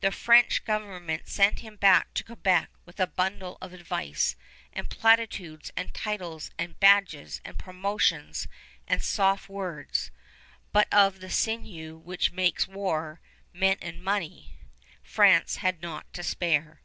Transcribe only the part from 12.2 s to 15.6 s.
makes war, men and money, France